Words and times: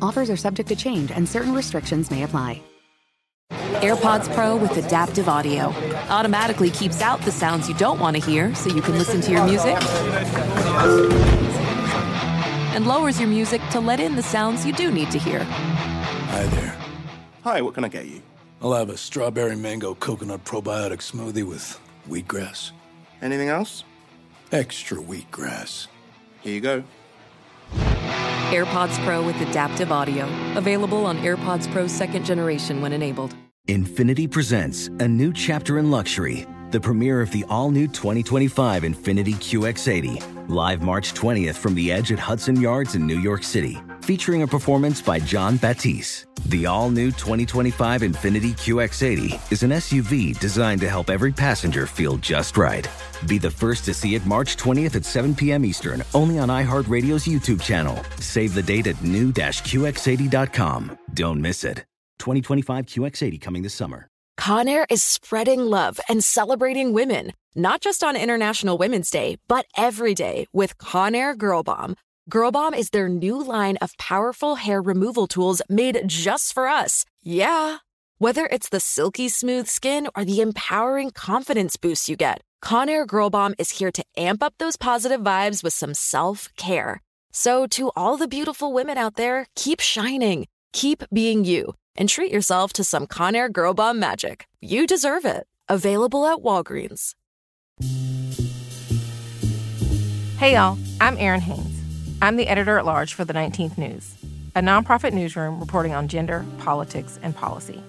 Offers 0.00 0.30
are 0.30 0.36
subject 0.36 0.68
to 0.68 0.76
change 0.76 1.10
and 1.10 1.28
certain 1.28 1.54
restrictions 1.54 2.10
may 2.10 2.22
apply. 2.22 2.62
AirPods 3.80 4.32
Pro 4.34 4.56
with 4.56 4.76
adaptive 4.76 5.28
audio 5.28 5.66
automatically 6.08 6.70
keeps 6.70 7.00
out 7.00 7.20
the 7.22 7.30
sounds 7.30 7.68
you 7.68 7.74
don't 7.76 8.00
want 8.00 8.16
to 8.16 8.22
hear 8.22 8.54
so 8.54 8.74
you 8.74 8.82
can 8.82 8.98
listen 8.98 9.20
to 9.20 9.30
your 9.30 9.44
music 9.44 9.76
and 12.74 12.86
lowers 12.86 13.18
your 13.20 13.28
music 13.28 13.60
to 13.70 13.80
let 13.80 14.00
in 14.00 14.16
the 14.16 14.22
sounds 14.22 14.66
you 14.66 14.72
do 14.72 14.90
need 14.90 15.10
to 15.10 15.18
hear. 15.18 15.44
Hi 15.44 16.46
there. 16.46 16.76
Hi, 17.44 17.60
what 17.62 17.74
can 17.74 17.84
I 17.84 17.88
get 17.88 18.06
you? 18.06 18.20
I'll 18.60 18.72
have 18.72 18.90
a 18.90 18.96
strawberry 18.96 19.56
mango 19.56 19.94
coconut 19.94 20.44
probiotic 20.44 20.98
smoothie 20.98 21.44
with 21.44 21.80
wheatgrass. 22.08 22.72
Anything 23.22 23.48
else? 23.48 23.84
Extra 24.50 24.98
wheatgrass. 24.98 25.86
Here 26.40 26.54
you 26.54 26.60
go. 26.60 26.84
AirPods 28.48 28.96
Pro 29.04 29.22
with 29.22 29.38
adaptive 29.42 29.92
audio. 29.92 30.26
Available 30.56 31.04
on 31.04 31.18
AirPods 31.18 31.70
Pro 31.70 31.86
second 31.86 32.24
generation 32.24 32.80
when 32.80 32.94
enabled. 32.94 33.34
Infiniti 33.66 34.30
presents 34.30 34.86
a 34.86 35.06
new 35.06 35.34
chapter 35.34 35.78
in 35.78 35.90
luxury, 35.90 36.46
the 36.70 36.80
premiere 36.80 37.20
of 37.20 37.30
the 37.30 37.44
all 37.50 37.70
new 37.70 37.86
2025 37.86 38.84
Infiniti 38.84 39.34
QX80, 39.34 40.48
live 40.48 40.80
March 40.80 41.12
20th 41.12 41.56
from 41.56 41.74
the 41.74 41.92
edge 41.92 42.10
at 42.10 42.18
Hudson 42.18 42.58
Yards 42.58 42.94
in 42.94 43.06
New 43.06 43.18
York 43.20 43.42
City, 43.42 43.76
featuring 44.08 44.40
a 44.40 44.46
performance 44.46 45.02
by 45.02 45.20
Jon 45.20 45.58
Batiste. 45.58 46.24
The 46.46 46.64
all 46.64 46.88
new 46.88 47.10
2025 47.10 48.00
Infiniti 48.00 48.52
QX80 48.52 49.52
is 49.52 49.62
an 49.62 49.70
SUV 49.72 50.40
designed 50.40 50.80
to 50.80 50.88
help 50.88 51.10
every 51.10 51.30
passenger 51.30 51.84
feel 51.84 52.16
just 52.16 52.56
right. 52.56 52.88
Be 53.26 53.36
the 53.36 53.50
first 53.50 53.84
to 53.84 53.92
see 53.92 54.14
it 54.14 54.24
March 54.24 54.56
20th 54.56 54.96
at 54.96 55.04
7 55.04 55.34
p.m. 55.34 55.62
Eastern, 55.62 56.02
only 56.14 56.38
on 56.38 56.48
iHeartRadio's 56.48 57.26
YouTube 57.26 57.60
channel. 57.60 58.02
Save 58.18 58.54
the 58.54 58.62
date 58.62 58.86
at 58.86 59.02
new-QX80.com. 59.02 60.98
Don't 61.12 61.42
miss 61.42 61.62
it. 61.62 61.84
2025 62.18 62.86
QX80 62.86 63.38
coming 63.42 63.62
this 63.62 63.74
summer. 63.74 64.08
Conair 64.40 64.86
is 64.90 65.02
spreading 65.02 65.60
love 65.60 66.00
and 66.08 66.24
celebrating 66.24 66.94
women, 66.94 67.32
not 67.54 67.82
just 67.82 68.02
on 68.02 68.16
International 68.16 68.78
Women's 68.78 69.10
Day, 69.10 69.36
but 69.48 69.66
every 69.76 70.14
day 70.14 70.46
with 70.54 70.78
Conair 70.78 71.36
Girl 71.36 71.62
Bomb. 71.62 71.94
Girl 72.28 72.50
Bomb 72.50 72.74
is 72.74 72.90
their 72.90 73.08
new 73.08 73.42
line 73.42 73.78
of 73.78 73.96
powerful 73.96 74.56
hair 74.56 74.82
removal 74.82 75.26
tools 75.26 75.62
made 75.70 75.98
just 76.06 76.52
for 76.52 76.68
us. 76.68 77.06
Yeah. 77.22 77.78
Whether 78.18 78.44
it's 78.44 78.68
the 78.68 78.80
silky 78.80 79.30
smooth 79.30 79.66
skin 79.66 80.08
or 80.14 80.26
the 80.26 80.42
empowering 80.42 81.10
confidence 81.10 81.78
boost 81.78 82.06
you 82.06 82.16
get, 82.16 82.42
Conair 82.62 83.06
Girl 83.06 83.30
Bomb 83.30 83.54
is 83.58 83.70
here 83.70 83.90
to 83.90 84.04
amp 84.18 84.42
up 84.42 84.52
those 84.58 84.76
positive 84.76 85.22
vibes 85.22 85.62
with 85.62 85.72
some 85.72 85.94
self 85.94 86.50
care. 86.58 87.00
So, 87.32 87.66
to 87.68 87.92
all 87.96 88.18
the 88.18 88.28
beautiful 88.28 88.74
women 88.74 88.98
out 88.98 89.16
there, 89.16 89.46
keep 89.56 89.80
shining, 89.80 90.48
keep 90.74 91.04
being 91.10 91.46
you, 91.46 91.72
and 91.96 92.10
treat 92.10 92.30
yourself 92.30 92.74
to 92.74 92.84
some 92.84 93.06
Conair 93.06 93.50
Girl 93.50 93.72
Bomb 93.72 93.98
magic. 93.98 94.46
You 94.60 94.86
deserve 94.86 95.24
it. 95.24 95.46
Available 95.66 96.26
at 96.26 96.40
Walgreens. 96.40 97.14
Hey, 100.36 100.54
y'all, 100.54 100.76
I'm 101.00 101.16
Errin 101.16 101.40
Haines. 101.40 101.77
I'm 102.20 102.34
the 102.34 102.48
editor 102.48 102.78
at 102.78 102.84
large 102.84 103.14
for 103.14 103.24
the 103.24 103.32
19th 103.32 103.78
News, 103.78 104.16
a 104.56 104.60
nonprofit 104.60 105.12
newsroom 105.12 105.60
reporting 105.60 105.94
on 105.94 106.08
gender, 106.08 106.44
politics, 106.58 107.16
and 107.22 107.32
policy. 107.32 107.80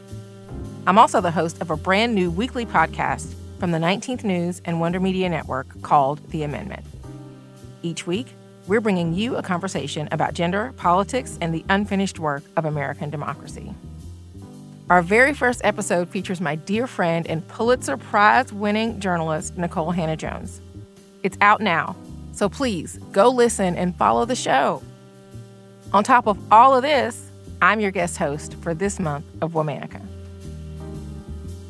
I'm 0.86 1.00
also 1.00 1.20
the 1.20 1.32
host 1.32 1.60
of 1.62 1.72
a 1.72 1.76
brand 1.76 2.14
new 2.14 2.30
weekly 2.30 2.64
podcast 2.64 3.34
from 3.58 3.72
the 3.72 3.80
19th 3.80 4.24
News 4.24 4.62
and 4.66 4.80
Wonder 4.80 5.00
Media 5.00 5.30
Network 5.30 5.82
called 5.82 6.20
The 6.30 6.44
Amendment. 6.44 6.86
Each 7.82 8.06
week, 8.06 8.28
we're 8.68 8.82
bringing 8.82 9.16
you 9.16 9.36
a 9.36 9.42
conversation 9.42 10.08
about 10.12 10.36
gender, 10.36 10.76
politics, 10.78 11.40
and 11.42 11.52
the 11.52 11.66
unfinished 11.68 12.20
work 12.20 12.44
of 12.56 12.66
American 12.66 13.10
democracy. 13.10 13.74
Our 14.92 15.02
very 15.02 15.34
first 15.34 15.62
episode 15.64 16.08
features 16.08 16.40
my 16.40 16.54
dear 16.54 16.86
friend 16.86 17.26
and 17.26 17.48
Pulitzer 17.48 17.98
Prize 17.98 18.54
winning 18.54 19.00
journalist, 19.00 19.58
Nikole 19.58 19.96
Hannah-Jones. 19.96 20.62
It's 21.24 21.38
out 21.42 21.62
now, 21.62 21.96
so 22.32 22.50
please 22.50 23.00
go 23.12 23.30
listen 23.30 23.76
and 23.76 23.96
follow 23.96 24.26
the 24.26 24.36
show. 24.36 24.82
On 25.94 26.04
top 26.04 26.28
of 26.28 26.38
all 26.52 26.76
of 26.76 26.84
this, 26.84 27.32
I'm 27.62 27.80
your 27.80 27.92
guest 27.92 28.18
host 28.18 28.56
for 28.62 28.74
this 28.74 29.00
month 29.00 29.26
of 29.42 29.54
Womanica. 29.54 30.02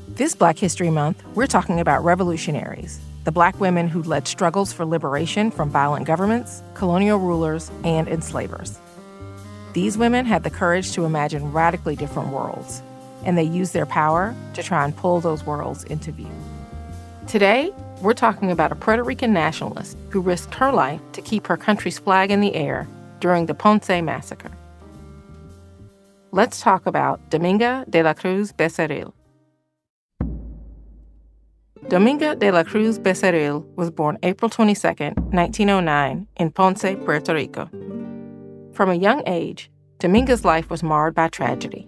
This 0.10 0.36
Black 0.36 0.58
History 0.58 0.90
Month, 0.90 1.24
we're 1.34 1.48
talking 1.48 1.80
about 1.80 2.04
revolutionaries, 2.04 3.00
the 3.24 3.32
black 3.32 3.60
women 3.60 3.88
who 3.88 4.04
led 4.04 4.28
struggles 4.28 4.74
for 4.74 4.86
liberation 4.86 5.50
from 5.50 5.70
violent 5.70 6.06
governments, 6.06 6.62
colonial 6.74 7.18
rulers, 7.20 7.72
and 7.84 8.08
enslavers. 8.08 8.78
These 9.74 9.98
women 9.98 10.26
had 10.26 10.44
the 10.44 10.50
courage 10.50 10.92
to 10.92 11.06
imagine 11.06 11.52
radically 11.54 11.96
different 11.96 12.30
worlds, 12.30 12.82
and 13.24 13.38
they 13.38 13.44
used 13.44 13.74
their 13.74 13.86
power 13.86 14.36
to 14.56 14.64
try 14.64 14.84
and 14.84 14.96
pull 14.96 15.22
those 15.22 15.46
worlds 15.46 15.86
into 15.86 16.12
view. 16.12 16.30
Today, 17.28 17.72
we're 18.02 18.14
talking 18.14 18.52
about 18.52 18.72
a 18.72 18.76
Puerto 18.76 19.04
Rican 19.04 19.34
nationalist 19.34 19.98
who 20.10 20.22
risked 20.22 20.56
her 20.56 20.72
life 20.72 21.02
to 21.12 21.22
keep 21.22 21.46
her 21.48 21.58
country's 21.58 22.00
flag 22.00 22.32
in 22.32 22.40
the 22.40 22.56
air 22.56 22.88
during 23.20 23.46
the 23.46 23.54
Ponce 23.54 23.90
massacre. 24.02 24.52
Let's 26.32 26.62
talk 26.62 26.86
about 26.86 27.30
Dominga 27.30 27.90
de 27.90 28.04
la 28.04 28.14
Cruz 28.14 28.52
Becerril. 28.52 29.14
Dominga 31.88 32.38
de 32.38 32.52
la 32.52 32.64
Cruz 32.64 33.00
Becerril 33.00 33.66
was 33.76 33.90
born 33.90 34.18
April 34.24 34.50
22, 34.50 34.88
1909, 34.88 36.28
in 36.38 36.52
Ponce, 36.52 36.96
Puerto 37.04 37.34
Rico. 37.34 37.68
From 38.74 38.92
a 38.92 38.96
young 38.96 39.24
age, 39.26 39.72
Dominga's 39.98 40.46
life 40.46 40.70
was 40.70 40.84
marred 40.84 41.16
by 41.16 41.28
tragedy. 41.28 41.88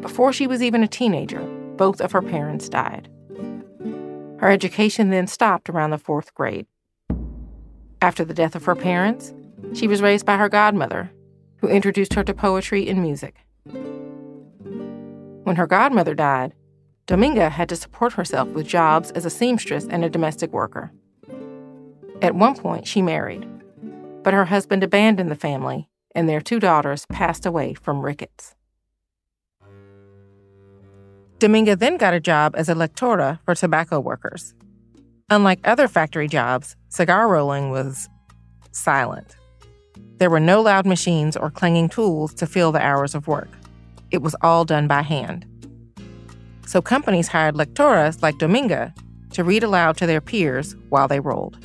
Before 0.00 0.32
she 0.32 0.46
was 0.46 0.62
even 0.62 0.82
a 0.82 0.88
teenager, 0.88 1.42
both 1.76 2.00
of 2.00 2.10
her 2.12 2.22
parents 2.22 2.68
died. 2.68 3.08
Her 4.40 4.50
education 4.50 5.10
then 5.10 5.26
stopped 5.26 5.68
around 5.68 5.90
the 5.90 5.98
fourth 5.98 6.34
grade. 6.34 6.66
After 8.00 8.24
the 8.24 8.32
death 8.32 8.54
of 8.54 8.64
her 8.64 8.74
parents, 8.74 9.34
she 9.74 9.86
was 9.86 10.00
raised 10.00 10.24
by 10.24 10.38
her 10.38 10.48
godmother, 10.48 11.10
who 11.58 11.68
introduced 11.68 12.14
her 12.14 12.24
to 12.24 12.32
poetry 12.32 12.88
and 12.88 13.02
music. 13.02 13.44
When 15.44 15.56
her 15.56 15.66
godmother 15.66 16.14
died, 16.14 16.54
Dominga 17.06 17.50
had 17.50 17.68
to 17.68 17.76
support 17.76 18.14
herself 18.14 18.48
with 18.48 18.66
jobs 18.66 19.10
as 19.10 19.26
a 19.26 19.30
seamstress 19.30 19.86
and 19.90 20.06
a 20.06 20.08
domestic 20.10 20.52
worker. 20.52 20.90
At 22.22 22.34
one 22.34 22.54
point, 22.54 22.86
she 22.86 23.02
married, 23.02 23.46
but 24.22 24.32
her 24.32 24.46
husband 24.46 24.82
abandoned 24.82 25.30
the 25.30 25.36
family, 25.36 25.90
and 26.14 26.26
their 26.26 26.40
two 26.40 26.60
daughters 26.60 27.04
passed 27.06 27.44
away 27.44 27.74
from 27.74 28.00
rickets. 28.00 28.54
Dominga 31.40 31.78
then 31.78 31.96
got 31.96 32.12
a 32.12 32.20
job 32.20 32.54
as 32.54 32.68
a 32.68 32.74
lectora 32.74 33.38
for 33.46 33.54
tobacco 33.54 33.98
workers. 33.98 34.52
Unlike 35.30 35.60
other 35.64 35.88
factory 35.88 36.28
jobs, 36.28 36.76
cigar 36.90 37.28
rolling 37.28 37.70
was 37.70 38.10
silent. 38.72 39.36
There 40.18 40.28
were 40.28 40.38
no 40.38 40.60
loud 40.60 40.84
machines 40.84 41.38
or 41.38 41.50
clanging 41.50 41.88
tools 41.88 42.34
to 42.34 42.46
fill 42.46 42.72
the 42.72 42.84
hours 42.84 43.14
of 43.14 43.26
work. 43.26 43.48
It 44.10 44.20
was 44.20 44.36
all 44.42 44.66
done 44.66 44.86
by 44.86 45.00
hand. 45.00 45.46
So 46.66 46.82
companies 46.82 47.28
hired 47.28 47.54
lectoras 47.54 48.20
like 48.20 48.36
Dominga 48.36 48.92
to 49.32 49.42
read 49.42 49.64
aloud 49.64 49.96
to 49.96 50.06
their 50.06 50.20
peers 50.20 50.76
while 50.90 51.08
they 51.08 51.20
rolled. 51.20 51.56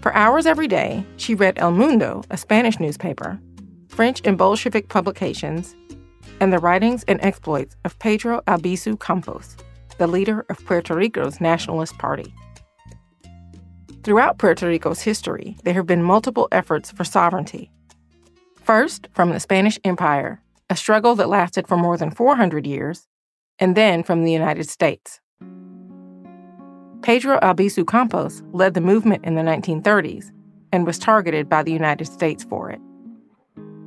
For 0.00 0.12
hours 0.12 0.44
every 0.44 0.66
day, 0.66 1.06
she 1.18 1.36
read 1.36 1.56
El 1.58 1.70
Mundo, 1.70 2.24
a 2.30 2.36
Spanish 2.36 2.80
newspaper, 2.80 3.38
French 3.86 4.20
and 4.24 4.36
Bolshevik 4.36 4.88
publications, 4.88 5.76
and 6.40 6.52
the 6.52 6.58
writings 6.58 7.04
and 7.08 7.22
exploits 7.22 7.76
of 7.84 7.98
Pedro 7.98 8.40
Albizu 8.46 8.98
Campos, 9.00 9.56
the 9.98 10.06
leader 10.06 10.44
of 10.48 10.64
Puerto 10.64 10.94
Rico's 10.94 11.40
Nationalist 11.40 11.96
Party. 11.98 12.34
Throughout 14.02 14.38
Puerto 14.38 14.66
Rico's 14.66 15.00
history, 15.00 15.56
there 15.64 15.74
have 15.74 15.86
been 15.86 16.02
multiple 16.02 16.48
efforts 16.52 16.90
for 16.90 17.04
sovereignty. 17.04 17.70
First, 18.62 19.08
from 19.12 19.30
the 19.30 19.40
Spanish 19.40 19.78
Empire, 19.84 20.42
a 20.68 20.76
struggle 20.76 21.14
that 21.14 21.28
lasted 21.28 21.66
for 21.66 21.76
more 21.76 21.96
than 21.96 22.10
400 22.10 22.66
years, 22.66 23.08
and 23.58 23.76
then 23.76 24.02
from 24.02 24.24
the 24.24 24.32
United 24.32 24.68
States. 24.68 25.20
Pedro 27.02 27.38
Albizu 27.40 27.86
Campos 27.86 28.42
led 28.52 28.74
the 28.74 28.80
movement 28.80 29.24
in 29.24 29.34
the 29.34 29.42
1930s 29.42 30.30
and 30.72 30.86
was 30.86 30.98
targeted 30.98 31.48
by 31.48 31.62
the 31.62 31.72
United 31.72 32.06
States 32.06 32.44
for 32.44 32.70
it. 32.70 32.80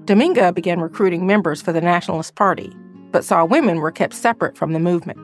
Dominga 0.08 0.56
began 0.56 0.80
recruiting 0.80 1.28
members 1.28 1.62
for 1.62 1.74
the 1.74 1.82
Nationalist 1.82 2.36
Party, 2.36 2.74
but 3.12 3.26
saw 3.26 3.44
women 3.44 3.80
were 3.80 3.92
kept 3.92 4.14
separate 4.14 4.58
from 4.58 4.72
the 4.72 4.80
movement. 4.80 5.20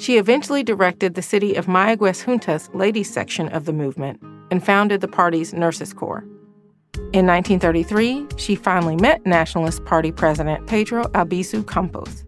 She 0.00 0.16
eventually 0.16 0.62
directed 0.62 1.14
the 1.14 1.20
city 1.20 1.54
of 1.54 1.66
Mayaguez 1.66 2.24
Junta's 2.24 2.70
ladies 2.72 3.12
section 3.12 3.50
of 3.50 3.66
the 3.66 3.74
movement 3.74 4.22
and 4.50 4.64
founded 4.64 5.02
the 5.02 5.08
party's 5.08 5.52
Nurses 5.52 5.92
Corps. 5.92 6.24
In 7.12 7.26
1933, 7.26 8.26
she 8.38 8.54
finally 8.54 8.96
met 8.96 9.26
Nationalist 9.26 9.84
Party 9.84 10.12
President 10.12 10.66
Pedro 10.66 11.04
Albizu 11.08 11.68
Campos 11.68 12.24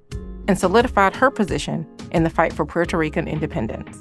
and 0.47 0.59
solidified 0.59 1.17
her 1.17 1.31
position 1.31 1.87
in 2.11 2.23
the 2.23 2.29
fight 2.29 2.53
for 2.53 2.67
Puerto 2.67 2.99
Rican 2.99 3.27
independence. 3.27 3.97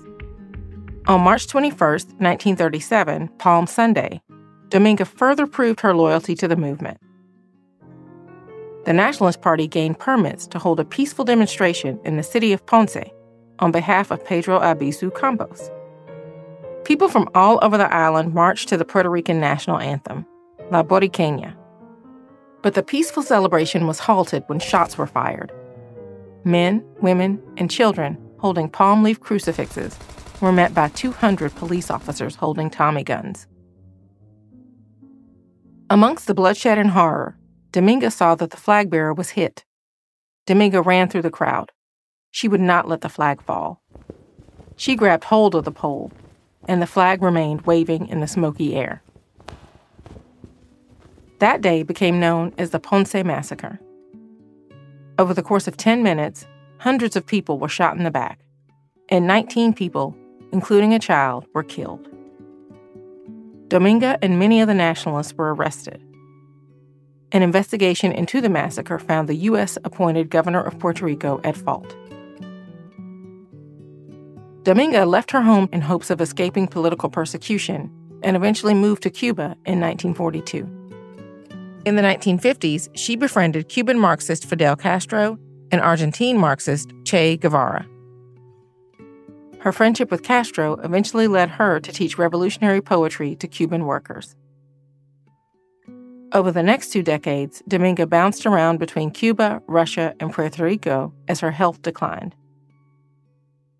On 1.08 1.22
March 1.22 1.48
21, 1.48 1.80
1937, 1.80 3.30
Palm 3.38 3.66
Sunday, 3.66 4.22
Dominga 4.68 5.08
further 5.08 5.48
proved 5.48 5.80
her 5.80 5.96
loyalty 5.96 6.36
to 6.36 6.46
the 6.46 6.58
movement 6.58 7.00
the 8.90 8.94
Nationalist 8.94 9.44
Party 9.44 9.68
gained 9.68 10.00
permits 10.00 10.48
to 10.48 10.58
hold 10.58 10.80
a 10.80 10.84
peaceful 10.84 11.24
demonstration 11.24 12.00
in 12.04 12.18
the 12.18 12.24
city 12.24 12.54
of 12.54 12.66
Ponce 12.66 12.98
on 13.60 13.72
behalf 13.72 14.10
of 14.10 14.26
Pedro 14.26 14.60
Albizu 14.60 15.16
Campos. 15.16 15.70
People 16.86 17.08
from 17.08 17.30
all 17.36 17.60
over 17.62 17.78
the 17.78 17.94
island 17.94 18.34
marched 18.34 18.68
to 18.70 18.78
the 18.78 18.86
Puerto 18.86 19.08
Rican 19.08 19.40
national 19.40 19.78
anthem, 19.78 20.26
La 20.72 20.82
Borinqueña. 20.82 21.56
But 22.64 22.74
the 22.74 22.82
peaceful 22.82 23.22
celebration 23.22 23.86
was 23.86 24.00
halted 24.00 24.42
when 24.48 24.58
shots 24.58 24.98
were 24.98 25.06
fired. 25.06 25.52
Men, 26.44 26.84
women, 27.00 27.40
and 27.58 27.70
children 27.70 28.18
holding 28.40 28.70
palm 28.70 29.04
leaf 29.04 29.20
crucifixes 29.20 30.00
were 30.42 30.52
met 30.52 30.74
by 30.74 30.88
200 30.88 31.54
police 31.54 31.92
officers 31.92 32.34
holding 32.34 32.72
Tommy 32.72 33.04
guns. 33.04 33.46
Amongst 35.92 36.26
the 36.26 36.34
bloodshed 36.34 36.80
and 36.80 36.90
horror, 36.90 37.39
Dominga 37.72 38.12
saw 38.12 38.36
that 38.36 38.50
the 38.50 38.58
flag 38.58 38.90
bearer 38.90 39.14
was 39.14 39.32
hit. 39.32 39.64
Dominga 40.48 40.84
ran 40.84 41.08
through 41.08 41.22
the 41.22 41.30
crowd. 41.30 41.72
She 42.32 42.48
would 42.48 42.62
not 42.62 42.88
let 42.88 43.02
the 43.02 43.10
flag 43.10 43.42
fall. 43.44 43.82
She 44.76 44.96
grabbed 44.96 45.26
hold 45.26 45.56
of 45.56 45.66
the 45.66 45.72
pole, 45.72 46.12
and 46.68 46.82
the 46.82 46.88
flag 46.88 47.22
remained 47.22 47.62
waving 47.62 48.08
in 48.08 48.22
the 48.22 48.28
smoky 48.28 48.76
air. 48.76 49.04
That 51.40 51.62
day 51.62 51.84
became 51.84 52.20
known 52.20 52.54
as 52.58 52.72
the 52.72 52.80
Ponce 52.80 53.14
Massacre. 53.14 53.80
Over 55.18 55.34
the 55.34 55.44
course 55.44 55.68
of 55.68 55.78
10 55.78 56.02
minutes, 56.02 56.48
hundreds 56.80 57.16
of 57.16 57.26
people 57.26 57.60
were 57.60 57.70
shot 57.70 57.98
in 57.98 58.04
the 58.04 58.12
back, 58.12 58.40
and 59.10 59.28
19 59.28 59.74
people, 59.74 60.16
including 60.52 60.94
a 60.94 61.00
child, 61.00 61.46
were 61.54 61.64
killed. 61.64 62.08
Dominga 63.68 64.18
and 64.22 64.40
many 64.40 64.62
of 64.62 64.68
the 64.68 64.74
nationalists 64.74 65.34
were 65.34 65.54
arrested. 65.54 66.02
An 67.32 67.44
investigation 67.44 68.12
into 68.12 68.42
the 68.42 68.50
massacre 68.50 68.98
found 68.98 69.30
the 69.30 69.36
U.S. 69.36 69.78
appointed 69.84 70.30
governor 70.30 70.62
of 70.62 70.80
Puerto 70.80 71.06
Rico 71.06 71.40
at 71.44 71.56
fault. 71.56 71.96
Dominga 74.64 75.08
left 75.08 75.32
her 75.32 75.42
home 75.42 75.70
in 75.72 75.82
hopes 75.82 76.10
of 76.10 76.22
escaping 76.22 76.68
political 76.68 77.10
persecution 77.10 77.92
and 78.24 78.36
eventually 78.36 78.74
moved 78.74 79.04
to 79.04 79.10
Cuba 79.10 79.56
in 79.66 79.80
1942. 79.80 80.60
In 81.86 81.96
the 81.96 82.02
1950s, 82.02 82.90
she 82.94 83.16
befriended 83.16 83.70
Cuban 83.70 83.98
Marxist 83.98 84.46
Fidel 84.46 84.76
Castro 84.76 85.38
and 85.72 85.82
Argentine 85.82 86.38
Marxist 86.38 86.92
Che 87.06 87.38
Guevara. 87.38 87.88
Her 89.60 89.72
friendship 89.72 90.10
with 90.10 90.24
Castro 90.24 90.74
eventually 90.84 91.28
led 91.28 91.50
her 91.50 91.80
to 91.80 91.92
teach 91.92 92.18
revolutionary 92.18 92.82
poetry 92.82 93.36
to 93.36 93.48
Cuban 93.48 93.86
workers. 93.86 94.36
Over 96.32 96.52
the 96.52 96.62
next 96.62 96.94
two 96.94 97.02
decades, 97.02 97.64
Dominga 97.68 98.08
bounced 98.08 98.46
around 98.46 98.78
between 98.78 99.10
Cuba, 99.10 99.64
Russia, 99.66 100.14
and 100.20 100.32
Puerto 100.32 100.64
Rico 100.64 101.12
as 101.28 101.40
her 101.40 101.50
health 101.52 101.82
declined. 101.82 102.36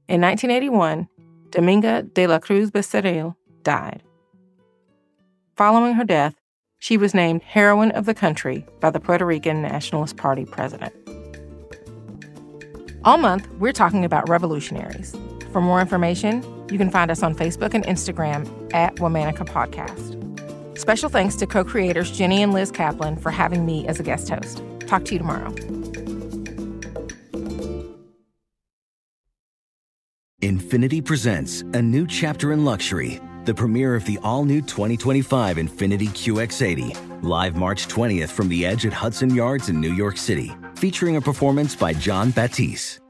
In 0.08 0.22
1981, 0.22 1.08
Dominga 1.52 2.12
de 2.12 2.26
la 2.26 2.40
Cruz 2.40 2.72
Becerril 2.72 3.36
died. 3.62 4.02
Following 5.56 5.94
her 5.94 6.04
death, 6.04 6.34
she 6.80 6.98
was 6.98 7.14
named 7.14 7.44
Heroine 7.44 7.92
of 7.92 8.06
the 8.06 8.16
Country 8.16 8.66
by 8.80 8.90
the 8.90 9.00
Puerto 9.00 9.26
Rican 9.26 9.62
Nationalist 9.62 10.18
Party 10.18 10.46
president. 10.46 10.94
All 13.04 13.18
month, 13.18 13.48
we're 13.60 13.74
talking 13.74 14.04
about 14.04 14.28
revolutionaries. 14.28 15.16
For 15.52 15.62
more 15.62 15.82
information, 15.82 16.44
you 16.72 16.80
can 16.80 16.90
find 16.90 17.12
us 17.12 17.22
on 17.22 17.36
Facebook 17.36 17.76
and 17.76 17.84
Instagram 17.86 18.74
at 18.74 18.96
Womanica 18.96 19.48
Podcast. 19.48 20.19
Special 20.80 21.10
thanks 21.10 21.36
to 21.36 21.46
co 21.46 21.66
creators 21.66 22.10
Jenny 22.10 22.42
and 22.42 22.54
Liz 22.54 22.72
Kaplan 22.72 23.18
for 23.18 23.32
having 23.32 23.66
me 23.66 23.86
as 23.86 24.00
a 24.00 24.04
guest 24.04 24.30
host. 24.30 24.64
Talk 24.88 25.04
to 25.06 25.14
you 25.14 25.20
tomorrow. 25.20 25.54
Infiniti 30.42 31.04
presents 31.04 31.62
a 31.74 31.82
new 31.82 32.08
chapter 32.08 32.54
in 32.54 32.64
luxury, 32.64 33.20
the 33.44 33.54
premiere 33.54 33.94
of 33.94 34.06
the 34.06 34.18
all 34.24 34.46
new 34.46 34.62
2025 34.62 35.58
Infiniti 35.58 36.08
QX80, 36.08 37.24
live 37.24 37.58
March 37.58 37.90
20th 37.90 38.30
from 38.30 38.48
the 38.48 38.66
edge 38.66 38.86
at 38.86 38.94
Hudson 38.94 39.36
Yards 39.36 39.68
in 39.68 39.82
New 39.82 39.94
York 39.94 40.16
City 40.16 40.50
featuring 40.76 41.18
a 41.18 41.22
performance 41.22 41.76
by 41.76 41.92
Jon 41.94 42.32
Batiste. 42.32 43.02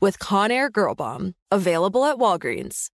with 0.00 0.18
Conair 0.18 0.70
Girl 0.70 0.94
Bomb. 0.94 1.34
Available 1.50 2.04
at 2.04 2.16
Walgreens. 2.16 2.90